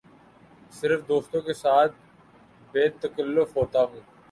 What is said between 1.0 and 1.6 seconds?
دوستوں کے